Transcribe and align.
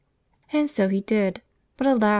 And 0.51 0.67
so 0.67 0.87
he 0.87 1.01
did, 1.01 1.43
but 1.77 1.85
alas! 1.85 2.09